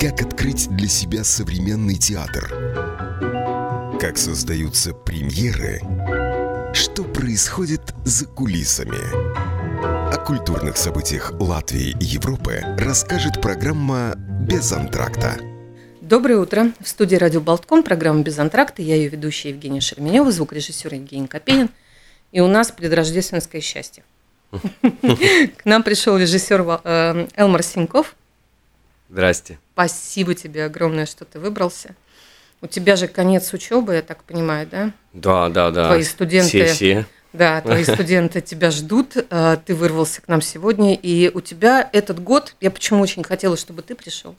[0.00, 2.48] Как открыть для себя современный театр?
[4.00, 5.82] Как создаются премьеры?
[6.72, 8.96] Что происходит за кулисами?
[10.10, 15.36] О культурных событиях Латвии и Европы расскажет программа «Без антракта».
[16.00, 16.72] Доброе утро.
[16.80, 18.80] В студии «Радио Болтком» программа «Без антракта».
[18.80, 21.68] Я ее ведущая Евгения Шерменева, звукорежиссер Евгений Копенин.
[22.32, 24.04] И у нас предрождественское счастье.
[24.52, 28.14] К нам пришел режиссер э, Элмар Синьков.
[29.08, 29.58] Здрасте.
[29.74, 31.94] Спасибо тебе огромное, что ты выбрался.
[32.60, 34.92] У тебя же конец учебы, я так понимаю, да?
[35.12, 35.86] Да, да, да.
[35.86, 36.48] Твои студенты.
[36.48, 37.06] Все, все.
[37.32, 39.16] Да, твои студенты тебя ждут.
[39.16, 42.54] Э, ты вырвался к нам сегодня, и у тебя этот год.
[42.60, 44.34] Я почему очень хотела, чтобы ты пришел?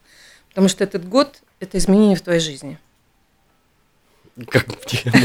[0.49, 2.77] Потому что этот год– это изменение в твоей жизни.
[4.47, 4.65] Как,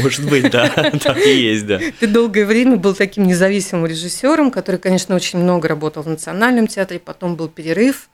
[0.01, 0.69] может быть, да,
[1.03, 1.79] так и есть, да.
[1.99, 6.99] Ты долгое время был таким независимым режиссером, который, конечно, очень много работал в Национальном театре,
[6.99, 8.09] потом был перерыв,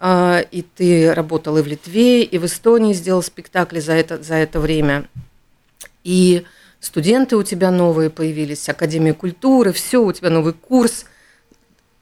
[0.00, 4.60] и ты работал и в Литве, и в Эстонии сделал спектакли за это, за это
[4.60, 5.08] время.
[6.04, 6.44] И
[6.80, 11.06] студенты у тебя новые появились, Академия культуры, все, у тебя новый курс.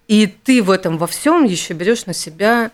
[0.09, 2.73] И ты в этом во всем еще берешь на себя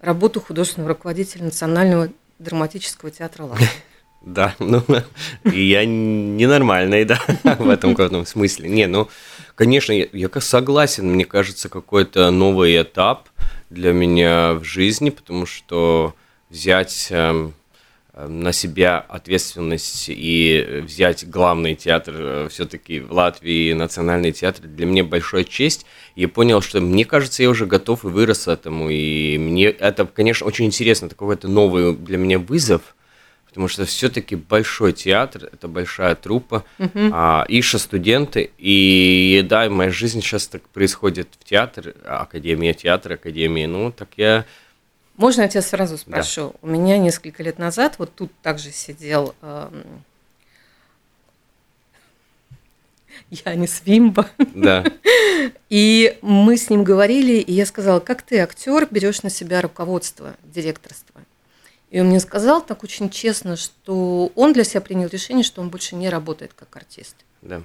[0.00, 3.68] работу художественного руководителя Национального драматического театра Латвии.
[4.26, 4.82] Да, ну,
[5.44, 7.20] я ненормальный, да,
[7.58, 8.70] в этом каком смысле.
[8.70, 9.10] Не, ну,
[9.54, 13.28] конечно, я, я согласен, мне кажется, какой-то новый этап
[13.74, 16.14] для меня в жизни, потому что
[16.48, 17.50] взять э,
[18.14, 25.04] на себя ответственность и взять главный театр э, все-таки в Латвии, национальный театр, для меня
[25.04, 25.84] большая честь.
[26.14, 28.88] Я понял, что мне кажется, я уже готов и вырос этому.
[28.88, 32.94] И мне это, конечно, очень интересно, это новый для меня вызов–
[33.54, 37.10] потому что все-таки большой театр, это большая труппа, uh-huh.
[37.12, 43.68] а, Иша студенты, и да, моя жизнь сейчас так происходит в театре, Академия театра, Академия,
[43.68, 44.44] ну, так я...
[45.16, 46.48] Можно я тебя сразу спрошу?
[46.48, 46.58] Да.
[46.62, 50.02] У меня несколько лет назад вот тут также сидел эм,
[53.30, 54.28] Янис Вимба.
[54.52, 54.84] Да.
[55.70, 60.34] И мы с ним говорили, и я сказала, как ты, актер, берешь на себя руководство,
[60.42, 61.20] директорство?
[61.94, 65.68] И он мне сказал так очень честно, что он для себя принял решение, что он
[65.68, 67.14] больше не работает как артист.
[67.40, 67.62] Да.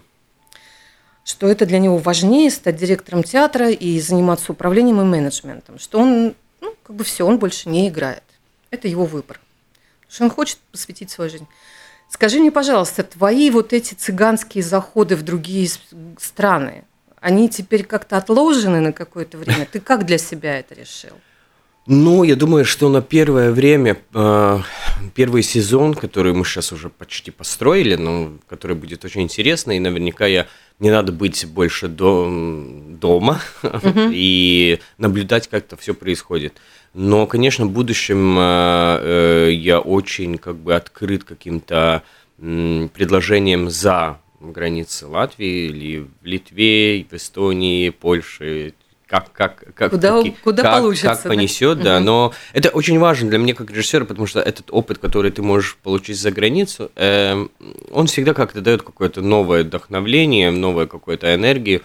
[1.26, 5.80] Что это для него важнее стать директором театра и заниматься управлением и менеджментом.
[5.80, 8.22] Что он, ну, как бы все, он больше не играет.
[8.70, 9.42] Это его выбор.
[10.02, 11.48] Потому что он хочет посвятить свою жизнь.
[12.08, 15.68] Скажи мне, пожалуйста, твои вот эти цыганские заходы в другие
[16.20, 16.84] страны,
[17.20, 19.66] они теперь как-то отложены на какое-то время?
[19.66, 21.16] Ты как для себя это решил?
[21.92, 24.60] Ну, я думаю, что на первое время, э,
[25.16, 30.28] первый сезон, который мы сейчас уже почти построили, но который будет очень интересный, и наверняка
[30.28, 30.46] я
[30.78, 32.30] не надо быть больше до,
[32.90, 34.12] дома uh-huh.
[34.14, 36.54] и наблюдать, как это все происходит.
[36.94, 42.04] Но, конечно, в будущем э, э, я очень как бы открыт каким-то
[42.38, 48.76] предложением за границы Латвии или в Литве, в Эстонии, Польше,
[49.10, 51.98] как, как, как, куда, как, куда как, получится, как понесет, да.
[51.98, 52.00] да.
[52.00, 55.78] Но это очень важно для меня как режиссера, потому что этот опыт, который ты можешь
[55.82, 57.48] получить за границу, э,
[57.92, 61.82] он всегда как-то дает какое-то новое вдохновление, новую какую-то энергию.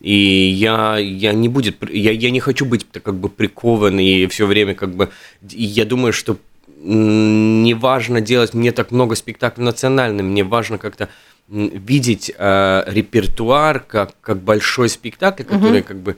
[0.00, 4.46] И я, я не будет, я, я не хочу быть как бы прикован и все
[4.46, 5.08] время как бы,
[5.50, 6.36] я думаю, что
[6.80, 11.08] не важно делать мне так много спектаклей национальным, мне важно как-то
[11.48, 15.88] видеть э, репертуар как, как большой спектакль, который угу.
[15.88, 16.16] как бы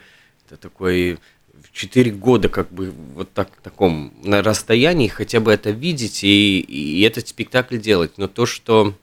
[0.50, 1.18] это такой
[1.62, 6.60] в 4 года как бы вот так таком на расстоянии хотя бы это видеть и,
[6.60, 8.12] и этот спектакль делать.
[8.16, 8.94] Но то, что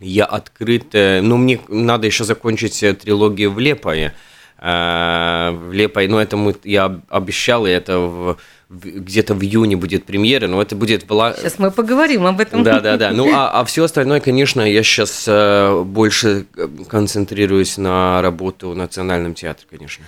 [0.00, 4.14] я открыт, ну мне надо еще закончить э, трилогию в Лепое,
[4.58, 8.38] э, в Лепое, но это мы, я обещал, и это в,
[8.70, 11.08] где-то в июне будет премьера, но это будет...
[11.08, 11.34] В...
[11.38, 12.62] Сейчас мы поговорим об этом.
[12.64, 13.12] Да, да, да.
[13.12, 16.46] Ну, а, а все остальное, конечно, я сейчас э, больше
[16.88, 20.04] концентрируюсь на работу в Национальном театре, конечно.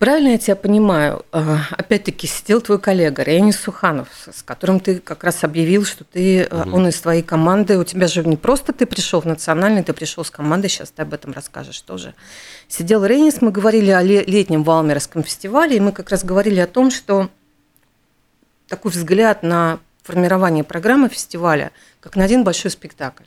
[0.00, 1.26] Правильно я тебя понимаю?
[1.30, 6.48] А, опять-таки сидел твой коллега Ренис Суханов, с которым ты как раз объявил, что ты,
[6.50, 6.76] угу.
[6.76, 7.76] он из твоей команды.
[7.76, 11.02] У тебя же не просто ты пришел в национальный, ты пришел с командой, сейчас ты
[11.02, 12.14] об этом расскажешь тоже.
[12.66, 16.90] Сидел Ренис, мы говорили о летнем Валмерском фестивале, и мы как раз говорили о том,
[16.90, 17.28] что
[18.68, 23.24] такой взгляд на формирование программы фестиваля, как на один большой спектакль.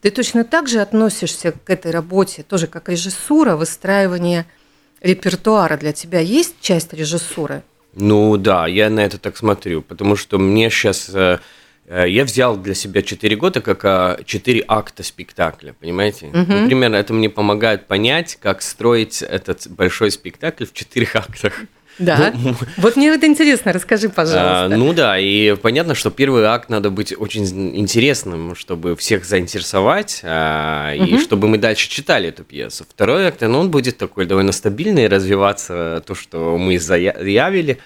[0.00, 4.46] Ты точно так же относишься к этой работе, тоже как режиссура, выстраивание–
[5.02, 7.62] репертуара для тебя есть часть режиссуры?
[7.94, 11.10] Ну да, я на это так смотрю, потому что мне сейчас...
[11.12, 11.40] Э,
[11.86, 16.26] э, я взял для себя 4 года как 4 э, акта спектакля, понимаете?
[16.28, 16.36] Угу.
[16.48, 21.52] Ну, примерно это мне помогает понять, как строить этот большой спектакль в 4 актах.
[21.98, 22.32] Да.
[22.42, 24.64] Ну, вот мне это интересно, расскажи, пожалуйста.
[24.64, 27.44] А, ну да, и понятно, что первый акт надо быть очень
[27.76, 31.04] интересным, чтобы всех заинтересовать, а, угу.
[31.04, 32.84] и чтобы мы дальше читали эту пьесу.
[32.88, 37.78] Второй акт, ну, он будет такой довольно стабильный, развиваться то, что мы заявили.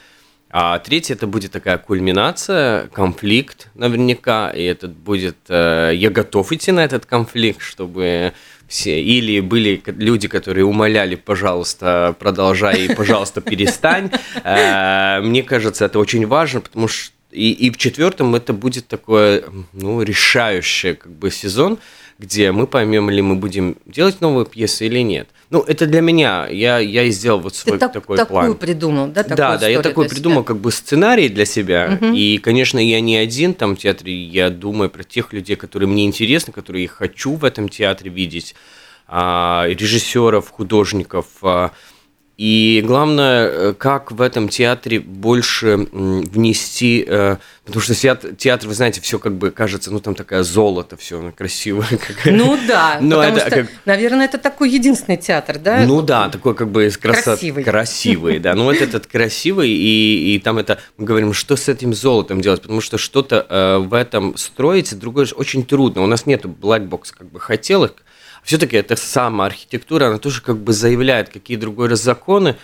[0.48, 6.70] А третий это будет такая кульминация, конфликт наверняка, и этот будет, э, я готов идти
[6.72, 8.32] на этот конфликт, чтобы
[8.68, 14.10] все, или были люди, которые умоляли, пожалуйста, продолжай пожалуйста, перестань.
[14.44, 19.44] Э, мне кажется, это очень важно, потому что и, и в четвертом это будет такой,
[19.72, 21.78] ну, решающий как бы сезон,
[22.18, 25.28] где мы поймем, ли мы будем делать новую пьесу или нет.
[25.50, 26.48] Ну, это для меня.
[26.48, 28.46] Я, я и сделал вот свой Ты такой так, план.
[28.46, 29.22] такую придумал, да?
[29.22, 30.46] Такую да, да, я такой придумал себя.
[30.46, 31.98] как бы сценарий для себя.
[32.00, 32.12] Угу.
[32.14, 34.12] И, конечно, я не один там в театре.
[34.12, 38.54] Я думаю про тех людей, которые мне интересны, которые я хочу в этом театре видеть.
[39.06, 41.26] А, режиссеров, художников.
[42.38, 48.74] А, и главное, э, как в этом театре больше внести, э, потому что театр, вы
[48.74, 51.86] знаете, все как бы кажется, ну там такая золото, все красивое.
[52.26, 53.66] Ну да, Но потому это, что, как...
[53.86, 55.84] наверное, это такой единственный театр, да?
[55.86, 57.24] Ну да, такой как бы красот...
[57.24, 57.64] красивый.
[57.64, 58.54] Красивый, да.
[58.54, 62.60] Ну вот этот красивый, и, и там это, мы говорим, что с этим золотом делать,
[62.60, 66.02] потому что что-то э, в этом строить, другое очень трудно.
[66.02, 68.02] У нас нет black box как бы хотелок,
[68.46, 72.56] все-таки это сама архитектура, она тоже как бы заявляет, какие другой раз законы,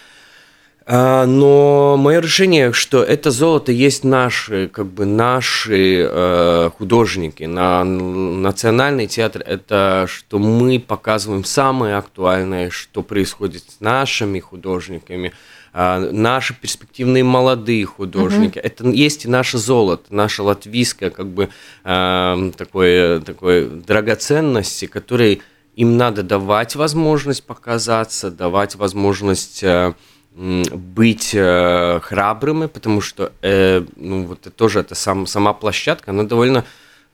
[0.86, 7.82] а, но мое решение, что это золото есть наши, как бы наши э, художники, на
[7.82, 15.32] национальный театр, это что мы показываем самое актуальное, что происходит с нашими художниками,
[15.72, 18.58] э, наши перспективные молодые художники.
[18.58, 18.62] Mm-hmm.
[18.62, 21.48] Это есть и наше золото, наша латвийская как бы
[21.84, 25.40] э, такой, такой драгоценности, которые
[25.74, 29.94] им надо давать возможность показаться, давать возможность э,
[30.34, 36.24] быть э, храбрыми, потому что э, ну, вот это тоже это сам, сама площадка, она
[36.24, 36.64] довольно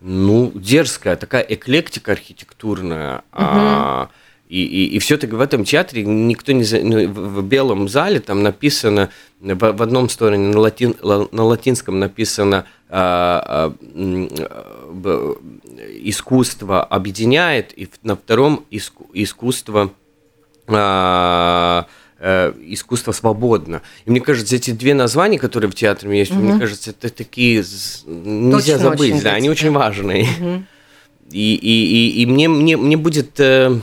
[0.01, 3.17] ну, дерзкая, такая эклектика архитектурная.
[3.17, 3.23] Угу.
[3.33, 4.11] А,
[4.49, 6.65] и, и, и все-таки в этом театре никто не...
[6.83, 9.11] Ну, в, в белом зале там написано,
[9.41, 14.78] в, в одном стороне на, латин, на латинском написано а, а,
[16.03, 19.93] искусство объединяет, и на втором иску, искусство
[20.67, 21.87] а,
[22.19, 23.83] а, искусство свободно.
[24.05, 26.41] И мне кажется, эти две названия, которые в театре есть, угу.
[26.41, 27.65] мне кажется, это такие
[28.07, 30.25] нельзя Точно забыть, да, они очень важные.
[30.25, 30.65] Угу.
[31.31, 33.79] И, и, и, и мне, мне, мне будет э,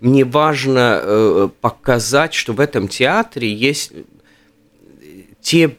[0.00, 3.92] мне важно э, показать, что в этом театре есть
[5.40, 5.76] те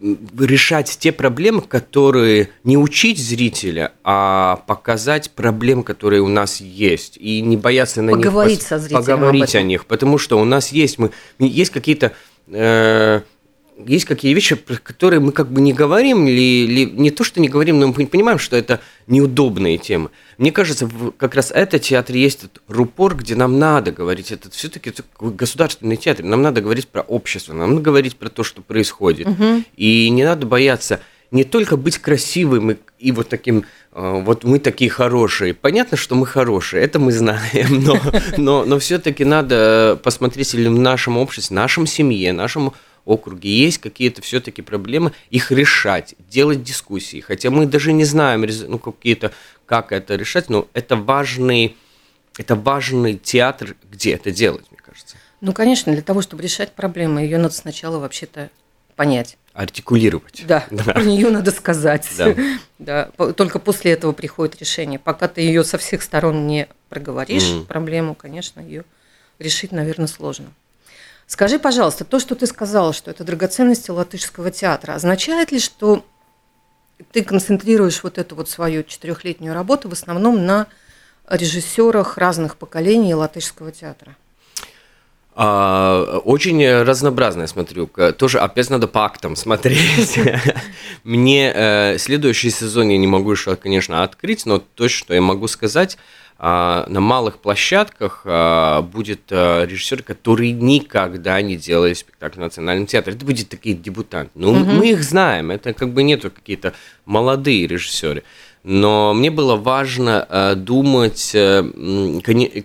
[0.00, 7.40] решать те проблемы, которые не учить зрителя, а показать проблемы, которые у нас есть, и
[7.40, 10.98] не бояться на поговорить них со зрителем поговорить о них, потому что у нас есть
[10.98, 12.12] мы есть какие-то
[12.48, 13.22] э,
[13.84, 17.40] есть какие вещи, про которые мы как бы не говорим, или, или не то, что
[17.40, 20.10] не говорим, но мы понимаем, что это неудобные темы.
[20.38, 20.88] Мне кажется,
[21.18, 24.32] как раз этот театр есть этот рупор, где нам надо говорить.
[24.32, 26.24] Это все-таки государственный театр.
[26.24, 29.28] Нам надо говорить про общество, нам надо говорить про то, что происходит.
[29.28, 29.64] Угу.
[29.76, 31.00] И не надо бояться
[31.30, 35.54] не только быть красивым и, и вот таким, э, вот мы такие хорошие.
[35.54, 38.00] Понятно, что мы хорошие, это мы знаем, но,
[38.36, 42.74] но, но все-таки надо посмотреть или в нашем обществе, в нашем семье, нашему
[43.06, 47.20] округе есть какие-то все-таки проблемы, их решать, делать дискуссии.
[47.20, 49.32] Хотя мы даже не знаем, ну, какие-то,
[49.64, 51.76] как это решать, но это важный,
[52.36, 55.16] это важный театр, где это делать, мне кажется.
[55.40, 58.50] Ну, конечно, для того, чтобы решать проблемы, ее надо сначала вообще-то
[58.96, 59.38] понять.
[59.52, 60.42] Артикулировать.
[60.46, 60.92] Да, да.
[60.92, 62.08] про нее надо сказать.
[62.18, 62.34] Да.
[62.78, 63.04] да.
[63.32, 64.98] Только после этого приходит решение.
[64.98, 67.66] Пока ты ее со всех сторон не проговоришь, mm.
[67.66, 68.84] проблему, конечно, ее
[69.38, 70.46] решить, наверное, сложно.
[71.26, 76.04] Скажи, пожалуйста, то, что ты сказала, что это драгоценности латышского театра, означает ли, что
[77.10, 80.68] ты концентрируешь вот эту вот свою четырехлетнюю работу в основном на
[81.28, 84.16] режиссерах разных поколений латышского театра?
[85.38, 87.90] А, очень разнообразно я смотрю.
[88.16, 90.18] Тоже опять надо по актам смотреть.
[91.04, 95.46] Мне э, следующий сезон я не могу еще, конечно, открыть, но то, что я могу
[95.48, 95.98] сказать,
[96.38, 103.16] на малых площадках а, будет а, режиссер, который никогда не делали спектакль в Национальном театре.
[103.16, 104.32] Это будет такие дебютанты.
[104.34, 104.64] Ну, угу.
[104.64, 106.74] мы их знаем, это как бы нету какие-то
[107.06, 108.22] молодые режиссеры.
[108.64, 111.64] Но мне было важно думать э,
[112.26, 112.62] э,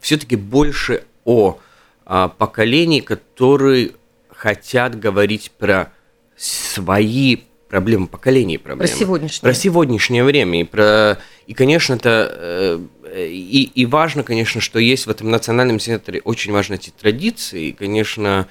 [0.00, 1.58] все-таки больше о
[2.04, 3.92] поколении, которые
[4.28, 5.90] хотят говорить про
[6.36, 7.38] свои
[7.74, 8.88] проблемы поколений проблемы.
[8.88, 9.40] Про сегодняшнее.
[9.40, 10.60] Про сегодняшнее время.
[10.60, 11.18] И, про...
[11.48, 12.30] и конечно, это...
[12.32, 12.78] Э,
[13.16, 17.70] и, и важно, конечно, что есть в этом национальном театре очень важны эти традиции.
[17.70, 18.46] И, конечно,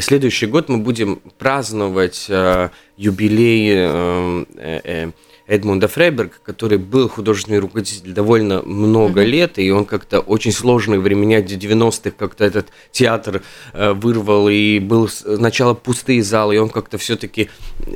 [0.00, 5.12] следующий год мы будем праздновать э, юбилей э,
[5.48, 9.26] Эдмунда Фрейберга, который был художественный руководитель довольно много mm-hmm.
[9.26, 15.08] лет, и он как-то очень сложные времена 90-х, как-то этот театр э, вырвал, и был
[15.08, 17.48] сначала пустые залы, и он как-то все-таки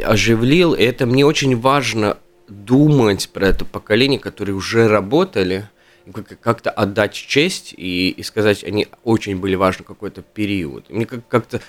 [0.02, 0.73] оживлил.
[0.73, 2.16] И это мне очень важно
[2.49, 5.68] думать про это поколение, которые уже работали,
[6.40, 10.90] как-то отдать честь и, и сказать, они очень были важны какой-то период.
[10.90, 11.61] Мне как-то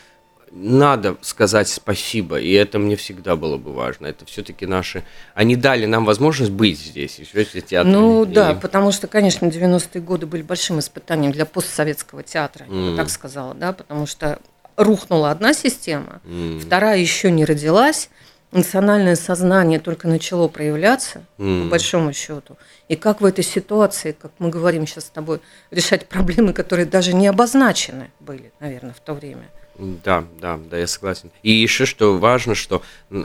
[0.56, 4.06] надо сказать спасибо, и это мне всегда было бы важно.
[4.06, 5.04] Это все-таки наши...
[5.34, 7.92] Они дали нам возможность быть здесь, еще театр.
[7.92, 8.28] Ну и...
[8.28, 12.86] да, потому что, конечно, 90-е годы были большим испытанием для постсоветского театра, mm.
[12.86, 14.40] я бы так сказала, да, потому что
[14.78, 16.60] рухнула одна система, mm.
[16.60, 18.10] вторая еще не родилась,
[18.52, 21.64] национальное сознание только начало проявляться, mm.
[21.64, 22.58] по большому счету.
[22.90, 25.40] И как в этой ситуации, как мы говорим сейчас с тобой,
[25.72, 30.88] решать проблемы, которые даже не обозначены были, наверное, в то время– да, да, да, я
[30.88, 31.32] согласен.
[31.42, 32.82] И еще что важно, что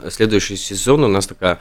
[0.09, 1.59] следующий сезон у нас такая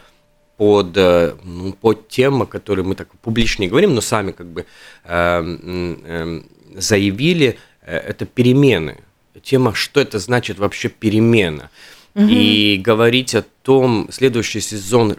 [0.57, 4.67] под, э, ну, под тема, которую мы так публично не говорим, но сами как бы
[5.05, 5.59] э,
[6.05, 6.41] э,
[6.77, 8.99] заявили, э, это перемены.
[9.43, 11.71] Тема, что это значит вообще перемена.
[12.15, 12.27] Угу.
[12.29, 15.17] И говорить о том, следующий сезон,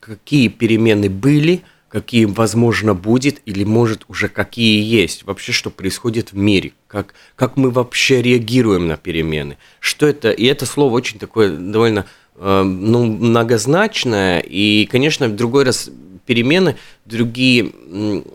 [0.00, 1.62] какие перемены были,
[1.92, 7.58] какие, возможно, будет, или, может, уже какие есть, вообще, что происходит в мире, как, как
[7.58, 12.06] мы вообще реагируем на перемены, что это, и это слово очень такое довольно
[12.36, 15.90] э, ну, многозначное, и, конечно, в другой раз
[16.24, 17.72] перемены другие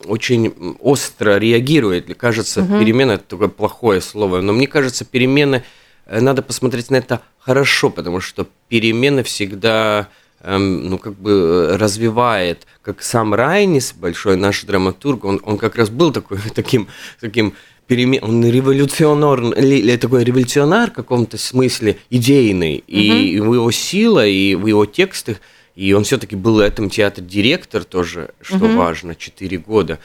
[0.05, 2.13] очень остро реагируют.
[2.15, 2.79] Кажется, угу.
[2.79, 5.63] перемена это такое плохое слово, но мне кажется, перемены
[6.05, 10.09] э, надо посмотреть на это хорошо, потому что перемены всегда
[10.41, 15.75] Эм, ну, как бы э, развивает, как сам Райнис, большой наш драматург, он, он как
[15.75, 16.87] раз был такой, таким,
[17.19, 17.55] таким
[17.87, 22.83] перемен, он революционер, такой революционер в каком-то смысле идейный, mm-hmm.
[22.85, 25.37] и в его сила, и в его текстах,
[25.75, 28.77] и он все-таки был в этом театре директор тоже, что mm-hmm.
[28.77, 29.97] важно, 4 года,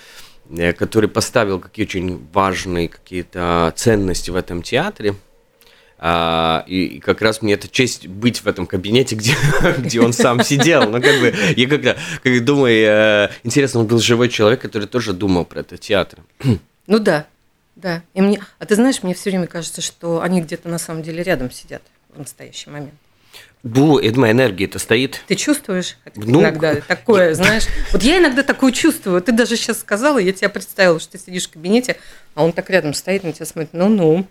[0.49, 5.15] э, который поставил какие очень важные какие-то ценности в этом театре.
[6.05, 9.37] А, и, и как раз мне это честь быть в этом кабинете, где,
[9.79, 10.91] где он сам сидел.
[10.91, 15.45] Ну, как бы, я когда как, думаю, интересно, он был живой человек, который тоже думал
[15.45, 16.19] про это театр.
[16.89, 17.27] Ну да,
[17.77, 18.03] да.
[18.13, 21.23] И мне, а ты знаешь, мне все время кажется, что они где-то на самом деле
[21.23, 21.83] рядом сидят
[22.13, 22.95] в настоящий момент.
[23.63, 25.23] Бу, Эдма, энергия это стоит.
[25.29, 27.63] Ты чувствуешь ну, иногда такое, знаешь?
[27.93, 29.23] Вот я иногда такое чувствую.
[29.23, 31.97] Ты даже сейчас сказала, я тебя представила, что ты сидишь в кабинете,
[32.35, 33.73] а он так рядом стоит на тебя смотрит.
[33.73, 34.27] Ну-ну.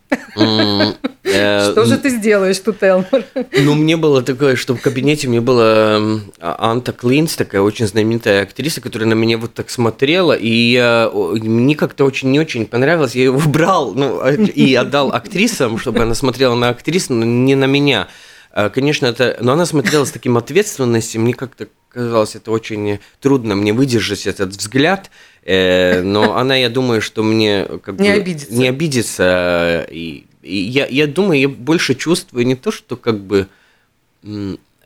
[1.23, 3.23] Э, что же ты сделаешь тут, Элмор?
[3.57, 6.01] Ну, мне было такое, что в кабинете мне была
[6.41, 10.77] Анта Клинс, такая очень знаменитая актриса, которая на меня вот так смотрела, и
[11.13, 13.15] мне как-то очень не очень понравилось.
[13.15, 17.55] Я ее выбрал ну, а, и отдал актрисам, чтобы она смотрела на актрису, но не
[17.55, 18.09] на меня.
[18.53, 19.37] А, конечно, это...
[19.41, 24.51] Но она смотрела с таким ответственностью, мне как-то казалось, это очень трудно мне выдержать этот
[24.51, 25.11] взгляд,
[25.43, 28.53] э, но она, я думаю, что мне как не бы обидится.
[28.53, 29.87] не обидится.
[29.91, 33.47] И, и я, я думаю, я больше чувствую не то, что как бы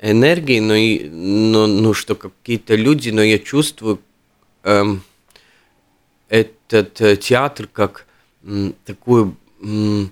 [0.02, 4.00] энергии, но и но, ну, что какие-то люди, но я чувствую
[4.64, 5.02] эм,
[6.30, 8.06] этот э, театр как
[8.44, 9.32] м, такой
[9.62, 10.12] м,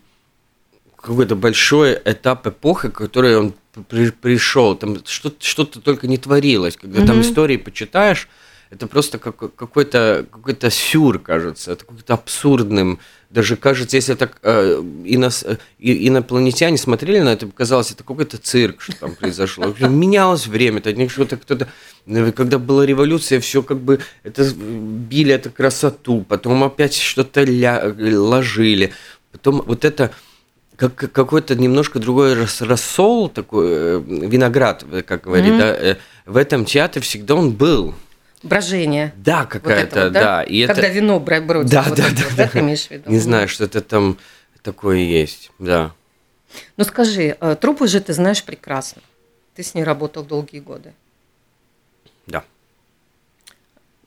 [1.14, 3.54] какой-то большой этап эпохи, который он
[3.90, 6.78] при, пришел, там что-то, что-то только не творилось.
[6.78, 7.08] Когда mm-hmm.
[7.08, 8.28] там истории почитаешь,
[8.74, 13.00] это просто как, какой-то, какой-то сюр, кажется, это какой-то абсурдным.
[13.30, 18.82] Даже кажется, если так э, инос, э, инопланетяне смотрели на это, казалось, это какой-то цирк,
[18.82, 19.66] что там произошло.
[19.80, 21.68] Менялось время, это что-то кто-то,
[22.08, 27.94] э, когда была революция, все как бы это били эту красоту, потом опять что-то ля,
[27.96, 28.92] ложили,
[29.32, 30.12] потом вот это
[30.90, 35.58] как какой-то немножко другой рассол, такой э, виноград, как говорит, mm-hmm.
[35.58, 37.94] да, э, в этом театре всегда он был.
[38.44, 39.14] Брожение.
[39.16, 40.22] Да, какая-то, вот вот, да?
[40.22, 40.44] да.
[40.44, 40.92] И Когда это...
[40.92, 41.72] вино бродит.
[41.72, 42.48] Да, вот да, да, да.
[42.48, 43.10] ты имеешь в виду?
[43.10, 44.18] Не знаю, что-то там
[44.62, 45.94] такое есть, да.
[46.78, 49.02] Ну скажи, э, трупы же ты знаешь прекрасно.
[49.56, 50.94] Ты с ней работал долгие годы.
[52.28, 52.44] Да.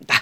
[0.00, 0.16] Да.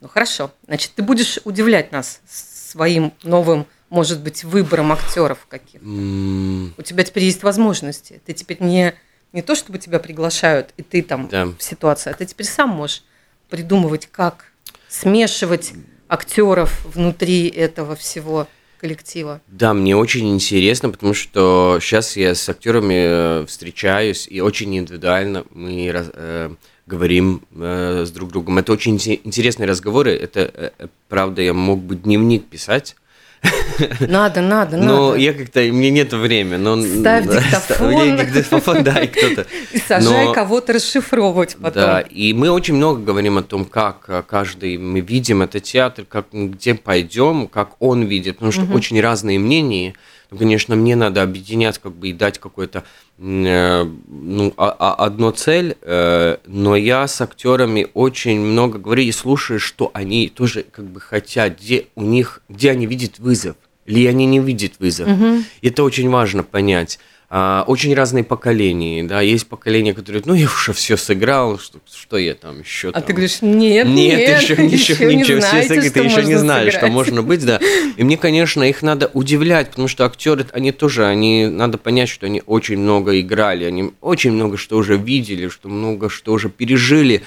[0.00, 0.52] Ну хорошо.
[0.66, 5.86] Значит, ты будешь удивлять нас своим новым может быть, выбором актеров каких-то.
[5.86, 6.72] Mm.
[6.76, 8.20] У тебя теперь есть возможности.
[8.24, 8.94] Ты теперь не,
[9.32, 11.46] не то, чтобы тебя приглашают, и ты там да.
[11.46, 13.02] в ситуации, а ты теперь сам можешь
[13.48, 14.52] придумывать, как
[14.88, 15.72] смешивать
[16.08, 18.46] актеров внутри этого всего
[18.78, 19.40] коллектива.
[19.48, 25.44] Да, мне очень интересно, потому что сейчас я с актерами э, встречаюсь, и очень индивидуально
[25.50, 26.50] мы э,
[26.86, 28.58] говорим э, с друг другом.
[28.58, 30.12] Это очень интересные разговоры.
[30.12, 32.96] Это, э, правда, я мог бы дневник писать
[34.00, 34.76] Надо, надо, надо.
[34.76, 36.56] Но я как-то, мне нет времени.
[36.56, 38.16] Но, Ставь диктофон.
[38.16, 39.46] диктофон, да, и кто-то.
[39.72, 41.82] И сажай но, кого-то расшифровывать потом.
[41.82, 46.04] Да, и мы очень много говорим о том, как э, каждый, мы видим этот театр,
[46.08, 48.74] как, где пойдем, как он видит, потому что угу.
[48.74, 49.94] очень разные мнения.
[50.36, 52.84] Конечно, мне надо объединять как бы и дать какой-то
[53.18, 59.12] э, ну, а, а, одно цель, э, но я с актерами очень много говорю и
[59.12, 63.56] слушаю, что они тоже как бы хотят, где у них, где они видят вызов,
[63.86, 65.08] или они не видят вызов.
[65.08, 65.44] Угу.
[65.62, 66.98] Это очень важно понять.
[67.30, 72.16] А, очень разные поколения, да, есть поколения, которые, ну, я уже все сыграл, что, что
[72.16, 73.02] я там еще А там...
[73.02, 76.36] ты говоришь, нет, нет, нет еще, еще, еще ничего, не знаете, все ты еще не
[76.36, 76.86] знаешь, сыграть.
[76.86, 77.60] что можно быть, да.
[77.98, 82.24] И мне, конечно, их надо удивлять, потому что актеры, они тоже, они, надо понять, что
[82.24, 87.24] они очень много играли, они очень много что уже видели, что много что уже пережили.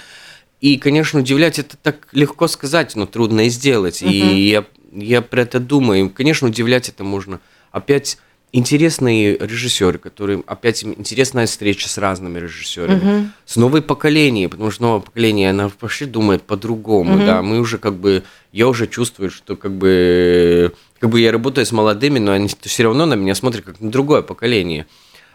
[0.61, 4.01] И, конечно, удивлять это так легко сказать, но трудно и сделать.
[4.01, 4.11] Угу.
[4.11, 6.09] И я, я про это думаю.
[6.09, 7.39] Конечно, удивлять это можно.
[7.71, 8.17] Опять
[8.53, 13.27] интересные режиссеры, которые опять интересная встреча с разными режиссерами, угу.
[13.45, 17.25] с новой поколением, потому что новое поколение, она вообще думает по-другому, угу.
[17.25, 21.65] да, мы уже как бы, я уже чувствую, что как бы, как бы я работаю
[21.65, 24.85] с молодыми, но они все равно на меня смотрят как на другое поколение,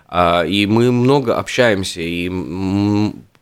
[0.08, 2.30] а, и мы много общаемся и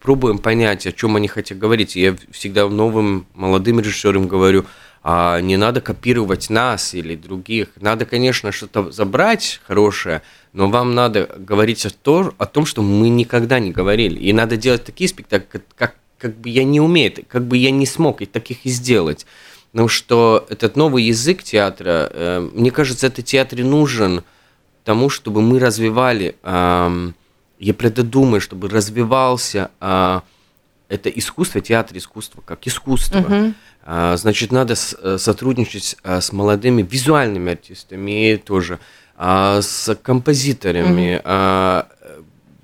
[0.00, 4.66] пробуем понять, о чем они хотят говорить, и я всегда новым молодым режиссерам говорю–
[5.06, 7.68] а не надо копировать нас или других.
[7.78, 10.22] Надо, конечно, что-то забрать хорошее,
[10.54, 14.18] но вам надо говорить о, то, о том, что мы никогда не говорили.
[14.18, 17.84] И надо делать такие спектакли, как, как, бы я не умею, как бы я не
[17.84, 19.26] смог и таких и сделать.
[19.72, 24.24] Потому что этот новый язык театра, э, мне кажется, этот театре нужен
[24.84, 27.10] тому, чтобы мы развивали, э,
[27.58, 30.20] я про это думаю, чтобы развивался э,
[30.94, 33.54] это искусство, театр искусство, как искусство.
[33.86, 38.78] А, значит, надо э, сотрудничать а, с молодыми визуальными артистами тоже,
[39.16, 41.16] а, с композиторами.
[41.18, 41.90] Угу.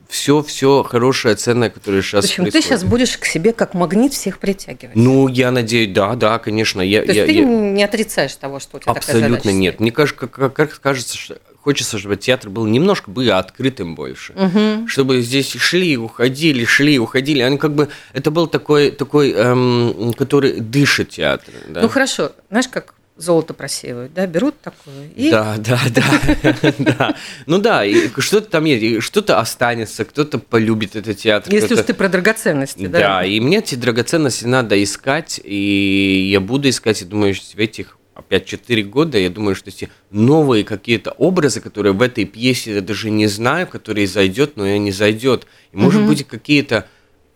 [0.09, 2.65] Все, все хорошее, ценное, которое сейчас Причем происходит.
[2.65, 4.97] ты сейчас будешь к себе как магнит всех притягивать.
[4.97, 6.81] Ну, я надеюсь, да, да, конечно.
[6.81, 7.45] Я, То есть я, ты я...
[7.45, 9.78] не отрицаешь того, что у тебя Абсолютно такая задача нет.
[9.78, 14.89] Мне кажется, как, как кажется, что хочется, чтобы театр был немножко бы открытым больше, угу.
[14.89, 17.41] чтобы здесь шли, уходили, шли, уходили.
[17.41, 21.53] Они как бы это был такой такой, эм, который дышит театр.
[21.69, 21.83] Да?
[21.83, 25.31] Ну хорошо, знаешь, как золото просеивают, да, берут такое и...
[25.31, 25.79] Да, да,
[26.43, 27.17] да, да.
[27.47, 27.83] Ну да,
[28.19, 31.53] что-то там есть, что-то останется, кто-то полюбит этот театр.
[31.53, 32.99] Если уж ты про драгоценности, да.
[32.99, 37.99] Да, и мне эти драгоценности надо искать, и я буду искать, и думаю, в этих
[38.21, 42.80] опять 4 года, я думаю, что эти новые какие-то образы, которые в этой пьесе я
[42.80, 45.47] даже не знаю, которые зайдет, но и не зайдет.
[45.73, 46.87] И может быть какие-то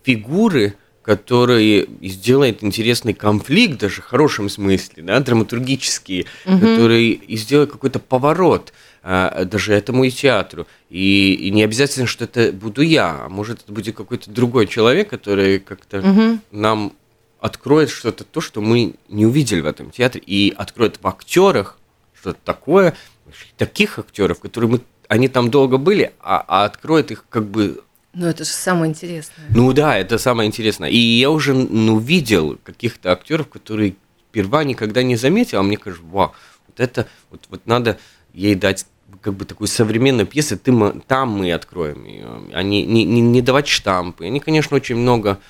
[0.02, 6.58] фигуры, которые сделают интересный конфликт, даже в хорошем смысле, да, драматургический, угу.
[6.58, 10.66] который и сделает какой-то поворот а, даже этому и театру.
[10.88, 15.10] И, и не обязательно, что это буду я, а может это будет какой-то другой человек,
[15.10, 16.38] который как-то угу.
[16.52, 16.94] нам
[17.44, 21.78] откроет что-то то, что мы не увидели в этом театре, и откроет в актерах
[22.18, 22.96] что-то такое,
[23.58, 27.82] таких актеров, которые мы, они там долго были, а, а откроет их как бы
[28.14, 29.44] ну, это же самое интересное.
[29.50, 30.88] Ну да, это самое интересное.
[30.88, 33.96] И я уже ну, видел каких-то актеров, которые
[34.30, 36.32] сперва никогда не заметил, а мне кажется, вау,
[36.66, 37.98] вот это, вот, вот надо
[38.32, 38.86] ей дать
[39.20, 40.72] как бы такую современную пьесу, ты,
[41.06, 44.24] там мы откроем ее, а не, не, не давать штампы.
[44.24, 45.40] Они, конечно, очень много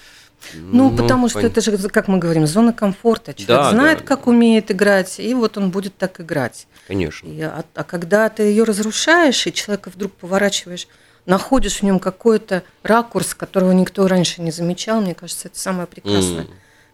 [0.52, 1.50] ну, ну потому что пон...
[1.50, 3.34] это же, как мы говорим, зона комфорта.
[3.34, 6.66] Человек да, знает, да, как умеет играть, и вот он будет так играть.
[6.86, 7.26] Конечно.
[7.26, 10.88] И, а, а когда ты ее разрушаешь, и человека вдруг поворачиваешь,
[11.26, 16.44] находишь в нем какой-то ракурс, которого никто раньше не замечал, мне кажется, это самое прекрасное.
[16.44, 16.50] Mm.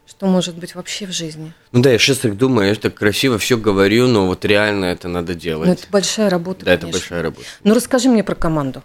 [0.06, 1.52] Что может быть вообще в жизни?
[1.70, 5.06] Ну да, я сейчас так думаю, я так красиво все говорю, но вот реально это
[5.06, 5.68] надо делать.
[5.68, 6.64] Ну, это большая работа.
[6.64, 6.88] Да, конечно.
[6.88, 7.46] это большая работа.
[7.62, 8.82] Ну расскажи мне про команду.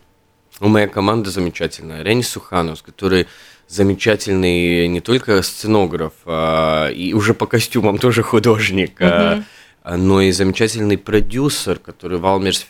[0.60, 2.04] У моя команда замечательная.
[2.04, 3.28] Рени Суханов, который
[3.68, 9.44] замечательный не только сценограф, а, и уже по костюмам тоже художник, mm
[9.88, 12.66] но и замечательный продюсер, который Валмерс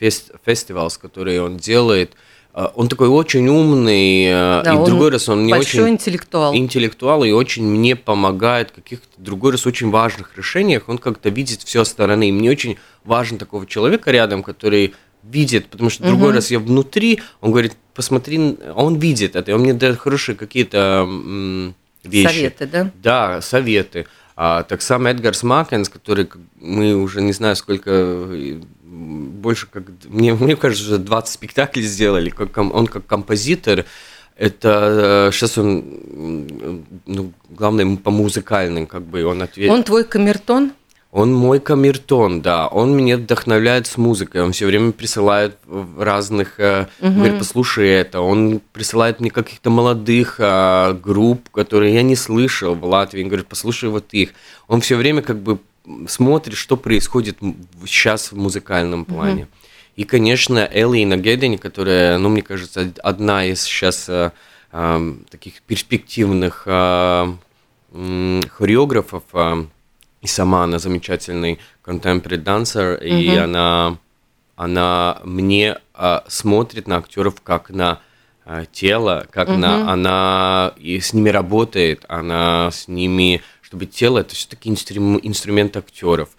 [0.46, 2.12] Фестивалс, который он делает.
[2.54, 6.56] Он такой очень умный, да, и в другой раз он не очень интеллектуал.
[6.56, 10.88] интеллектуал и очень мне помогает в каких-то другой раз очень важных решениях.
[10.88, 12.30] Он как-то видит все стороны.
[12.30, 14.94] И мне очень важен такого человека рядом, который
[15.30, 16.36] видит, потому что другой угу.
[16.36, 21.08] раз я внутри, он говорит, посмотри, он видит это, и он мне дает хорошие какие-то
[22.04, 22.28] вещи.
[22.28, 22.92] Советы, да?
[23.02, 24.08] Да, советы.
[24.36, 28.30] А, так сам Эдгар Смакенс, который мы уже не знаю сколько,
[28.84, 33.86] больше как, мне, мне кажется, уже 20 спектаклей сделали, как, он как композитор,
[34.36, 39.74] это сейчас он, ну, главное, по музыкальным, как бы он ответил.
[39.74, 40.74] Он твой камертон?
[41.16, 42.68] Он мой камертон, да.
[42.68, 44.42] Он меня вдохновляет с музыкой.
[44.44, 45.58] Он все время присылает
[45.98, 47.10] разных, угу.
[47.10, 48.20] говорит, послушай это.
[48.20, 53.24] Он присылает мне каких-то молодых а, групп, которые я не слышал в Латвии.
[53.24, 54.32] Он говорит, послушай вот их.
[54.68, 55.60] Он все время как бы
[56.06, 57.38] смотрит, что происходит
[57.86, 59.44] сейчас в музыкальном плане.
[59.44, 59.52] Угу.
[59.96, 64.34] И, конечно, Элли Нагедени, которая, ну, мне кажется, одна из сейчас а,
[64.70, 67.34] а, таких перспективных а,
[67.94, 69.24] хореографов.
[69.32, 69.66] А,
[70.26, 73.22] и сама она замечательный contemporary dancer, mm-hmm.
[73.22, 73.98] и она,
[74.56, 78.00] она мне э, смотрит на актеров как на
[78.46, 79.58] э, тело, как mm-hmm.
[79.58, 85.78] на она и с ними работает, она с ними, чтобы тело это все-таки инстру, инструмент
[85.78, 86.30] актеров,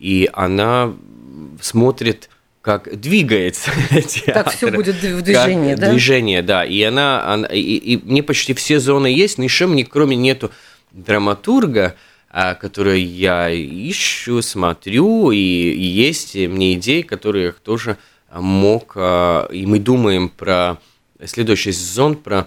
[0.00, 0.92] и она
[1.60, 2.28] смотрит
[2.62, 4.34] как двигается театр.
[4.34, 5.90] Так все будет в движении, как да?
[5.92, 6.64] Движение, да.
[6.64, 10.50] И она, она и, и мне почти все зоны есть, но еще мне кроме нету
[10.90, 11.96] драматурга, а,
[12.54, 17.96] которые я ищу, смотрю, и, и есть мне идеи, которые я тоже
[18.30, 20.76] мог, а, и мы думаем про
[21.24, 22.46] следующий сезон, про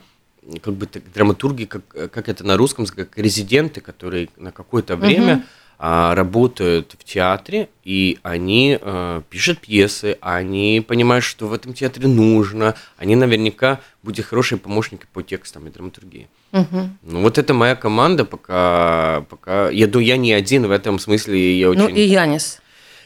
[0.61, 5.58] как бы драматурги, как, как это на русском, как резиденты, которые на какое-то время а,
[5.79, 12.75] работают в театре, и они а, пишут пьесы, они понимают, что в этом театре нужно,
[12.97, 16.27] они наверняка будут хорошие помощники по текстам и драматургии.
[16.51, 16.89] Угу.
[17.03, 21.57] Ну вот это моя команда, пока, пока я думаю, я не один в этом смысле,
[21.57, 21.83] я ну, очень...
[21.83, 22.59] Ну и Янис.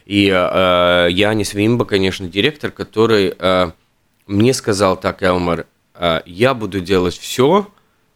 [0.07, 3.71] И э, Янис Вимба, конечно, директор, который э,
[4.25, 7.67] мне сказал так, Элмар, э, я буду делать все,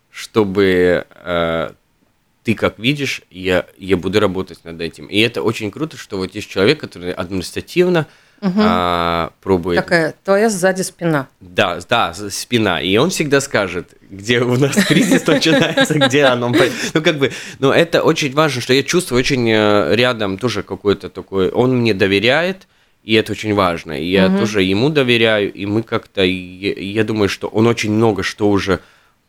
[0.09, 1.69] чтобы э,
[2.47, 5.07] ты как видишь, я, я буду работать над этим.
[5.07, 8.07] И это очень круто, что вот есть человек, который административно
[8.39, 8.53] угу.
[8.55, 9.75] а, пробует.
[9.83, 11.27] Такая твоя сзади спина.
[11.41, 12.79] Да, да, спина.
[12.79, 16.53] И он всегда скажет, где у нас кризис начинается, где оно.
[16.93, 21.09] Ну, как бы, ну, это очень важно, что я чувствую очень э, рядом тоже какой-то
[21.09, 22.69] такой, он мне доверяет,
[23.03, 23.91] и это очень важно.
[23.91, 28.49] И я тоже ему доверяю, и мы как-то, я думаю, что он очень много что
[28.49, 28.79] уже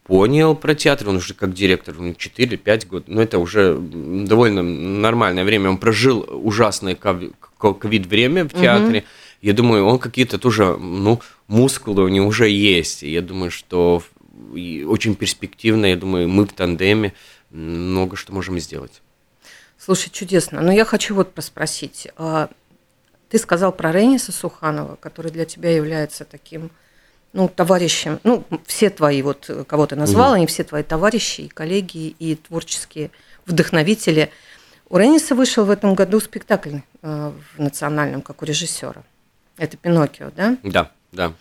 [0.08, 5.44] понял про театр, он уже как директор, ну, 4-5 год, но это уже довольно нормальное
[5.44, 9.06] время, он прожил ужасное ковид-время в театре, угу.
[9.42, 14.02] я думаю, он какие-то тоже, ну, мускулы у него уже есть, я думаю, что
[14.86, 17.12] очень перспективно, я думаю, мы в тандеме
[17.50, 19.02] много что можем сделать.
[19.78, 20.60] Слушай, чудесно.
[20.60, 22.08] Но я хочу вот проспросить.
[22.16, 22.50] А,
[23.28, 26.70] ты сказал про Рениса Суханова, который для тебя является таким
[27.38, 30.36] ну, товарищам, ну, все твои, вот кого ты назвал, угу.
[30.38, 33.12] они все твои товарищи и коллеги, и творческие
[33.46, 34.32] вдохновители.
[34.88, 39.04] У Ренниса вышел в этом году спектакль э, в национальном, как у режиссера.
[39.56, 40.56] Это Пиноккио, да?
[40.64, 41.32] Да, да.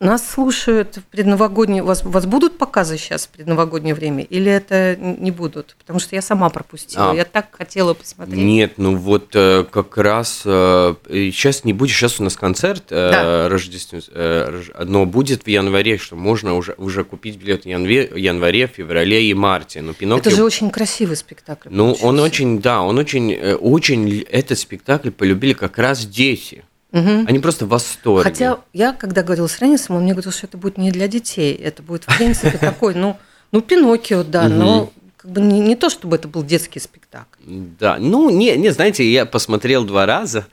[0.00, 1.82] Нас слушают в предновогоднее...
[1.82, 4.24] Вас, вас будут показы сейчас в предновогоднее время?
[4.24, 5.76] Или это не будут?
[5.78, 7.10] Потому что я сама пропустила.
[7.10, 8.38] А, я так хотела посмотреть.
[8.38, 10.40] Нет, ну вот э, как раз...
[10.44, 11.90] Сейчас э, не будет.
[11.90, 13.48] Сейчас у нас концерт э, да.
[13.50, 14.84] рождественский.
[14.86, 19.34] Но будет в январе, что можно уже, уже купить билет в январе, январе, феврале и
[19.34, 19.82] марте.
[19.82, 20.30] Но Пиноккио...
[20.30, 21.68] Это же очень красивый спектакль.
[21.70, 22.06] Ну, получился.
[22.06, 22.62] он очень...
[22.62, 23.36] Да, он очень...
[23.36, 26.64] Очень этот спектакль полюбили как раз дети.
[26.92, 27.26] Угу.
[27.28, 28.24] Они просто в восторге.
[28.24, 31.54] Хотя я, когда говорила с Реннисом, он мне говорил, что это будет не для детей,
[31.54, 33.16] это будет, в принципе, такой, ну,
[33.52, 37.42] ну Пиноккио, да, но как бы не, не то, чтобы это был детский спектакль.
[37.46, 40.46] Да, ну, не, не, знаете, я посмотрел два раза,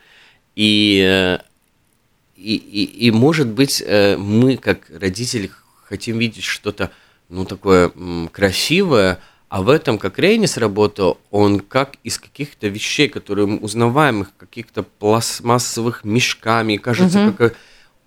[0.56, 1.40] и, э,
[2.36, 5.50] и, и, и может быть, э, мы, как родители,
[5.86, 6.92] хотим видеть что-то,
[7.30, 7.92] ну, такое
[8.32, 14.24] красивое, а в этом, как Рейнис работал, он как из каких-то вещей, которые мы узнаваем,
[14.24, 17.34] их каких-то пластмассовых мешками, кажется, угу.
[17.34, 17.56] как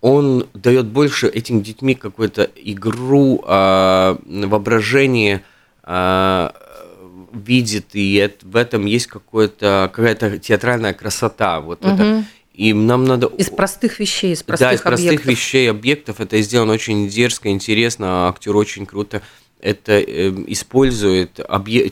[0.03, 5.43] он дает больше этим детьми какую-то игру, э, воображение
[5.85, 6.51] э,
[7.33, 11.61] видит, и это, в этом есть какая-то театральная красота.
[11.61, 11.95] Вот угу.
[11.95, 12.25] это.
[12.53, 13.29] И нам надо...
[13.29, 14.85] Из простых вещей, из простых объектов.
[14.85, 16.21] Да, из простых вещей, объектов.
[16.21, 19.23] Это сделано очень дерзко, интересно, актер очень круто
[19.63, 21.41] это э, использует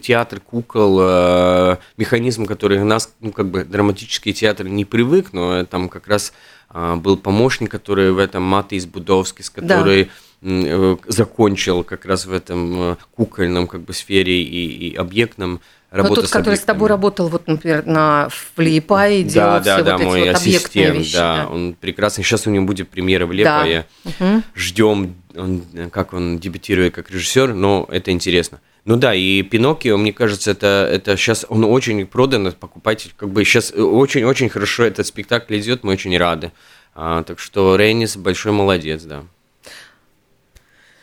[0.02, 5.64] театр кукол, э, механизм, который у нас, ну, как бы, драматический театр не привык, но
[5.64, 6.33] там как раз
[6.72, 10.50] э, был помощник, который в этом Матис Будовский, который да.
[10.50, 16.16] э, закончил как раз в этом э, кукольном, как бы, сфере и, и объектном работа
[16.16, 19.85] ну, тот, который с тобой работал, вот, например, на Флипае, делал да, все да, вот
[19.85, 21.14] да, эти мой вот ассистент, вещи.
[21.14, 22.24] Да, да, он прекрасный.
[22.24, 23.87] Сейчас у него будет премьера в Лепае.
[24.04, 24.11] Да.
[24.11, 24.42] Угу.
[24.54, 28.61] Ждем, он, как он дебютирует как режиссер, но это интересно.
[28.85, 33.44] Ну да, и Пиноккио, мне кажется, это, это сейчас он очень продан, покупатель, как бы
[33.44, 36.53] сейчас очень-очень хорошо этот спектакль идет, мы очень рады.
[36.94, 39.24] А, так что Рейнис большой молодец, да.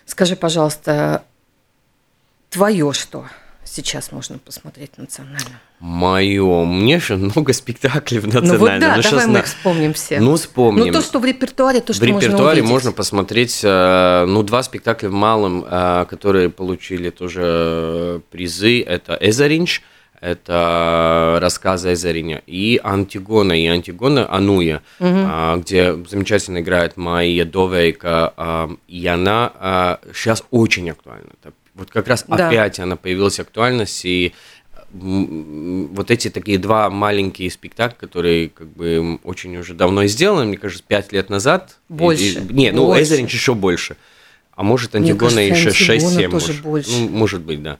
[0.06, 1.24] Скажи, пожалуйста,
[2.50, 3.26] твое что?
[3.76, 5.60] Сейчас можно посмотреть национально?
[5.80, 6.64] Мое.
[6.66, 8.80] Мне же много спектаклей в Ну вот национальном.
[8.80, 10.20] да, Ну, давай мы на- их вспомним все.
[10.20, 10.86] Ну, вспомним.
[10.88, 12.70] Ну, то, что в репертуаре, то, в что можно репертуаре увидеть.
[12.70, 18.82] можно посмотреть, э, ну, два спектакля в малом, э, которые получили тоже э, призы.
[18.82, 19.82] Это «Эзаринч»,
[20.22, 28.70] это рассказы Эзариня, и «Антигона», и «Антигона Ануя», а, где замечательно играет Майя Довейка, а,
[28.88, 31.28] и она а, сейчас очень актуальна.
[31.44, 32.48] Это Вот как раз Да.
[32.48, 34.34] опять она появилась актуальность, и
[34.94, 40.84] вот эти такие два маленькие спектакля, которые как бы очень уже давно сделаны, мне кажется,
[40.88, 41.78] пять лет назад.
[41.90, 42.24] Больше.
[42.24, 42.98] И- и- не, ну.
[43.00, 43.98] Эзеринч еще больше.
[44.56, 46.62] А может, Антигона еще Антигона 6-7 тоже может.
[46.62, 46.92] больше.
[46.92, 47.78] Ну, может быть, да.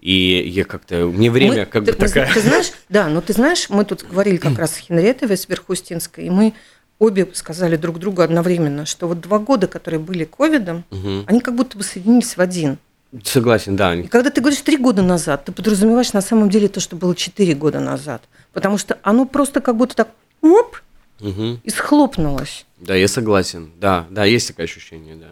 [0.00, 1.06] И я как-то...
[1.06, 2.32] Мне время Мы- как ты, бы ты такая...
[2.32, 6.24] Ты знаешь, да, но ты знаешь, мы тут говорили как раз с Хенриетовой, с Верхустинской,
[6.26, 6.54] и мы
[6.98, 11.24] обе сказали друг другу одновременно, что вот два года, которые были ковидом, Мгм.
[11.26, 12.78] они как будто бы соединились в один.
[13.24, 13.94] Согласен, да.
[13.94, 17.14] И когда ты говоришь три года назад, ты подразумеваешь на самом деле то, что было
[17.14, 18.22] четыре года назад.
[18.52, 20.08] Потому что оно просто как будто так
[20.42, 20.76] оп,
[21.20, 21.60] Мгм.
[21.62, 22.66] и схлопнулось.
[22.78, 23.70] Да, я согласен.
[23.80, 25.28] Да, да, есть такое ощущение, да.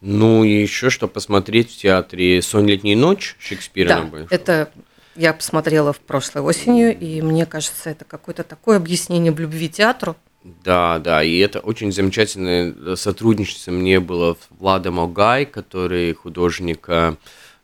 [0.00, 4.70] Ну и еще что посмотреть в театре «Сон летней ночь» Шекспира Да, это
[5.16, 10.16] я посмотрела в прошлой осенью, и мне кажется, это какое-то такое объяснение в любви театру.
[10.42, 17.14] Да, да, и это очень замечательное сотрудничество мне было с Владом Огай, который художник, э,